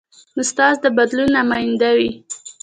استاد 0.41 0.75
د 0.83 0.85
بدلون 0.97 1.29
نماینده 1.37 1.89
وي. 1.97 2.11